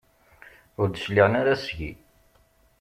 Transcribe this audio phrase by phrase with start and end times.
[0.79, 1.91] Ur d-cliɛen ara seg-i.